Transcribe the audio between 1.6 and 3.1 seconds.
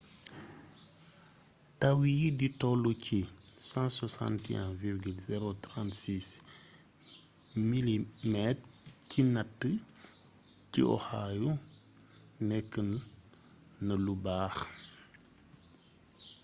taw yi di tollu